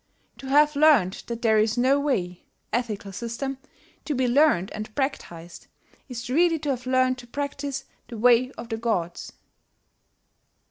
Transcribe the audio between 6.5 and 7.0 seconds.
to have